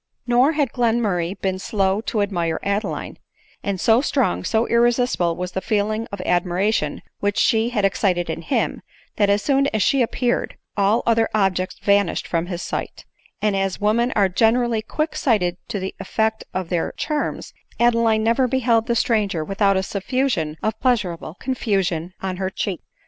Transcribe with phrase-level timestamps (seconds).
[0.25, 3.19] Nor had Glenmurray been slow to admire Adeline;
[3.61, 8.41] and so strong, so irresistible was the feeling of admiration which she had excited in
[8.41, 8.81] him,
[9.17, 13.05] that as soon as she appear ed, all other objects vanished from his sight;
[13.43, 18.23] and as wo men are generally quick sighted to the effect of their charms, Adeline
[18.23, 22.81] never beheld the stranger without a suf fusion of pleasurable confusion on her cheek.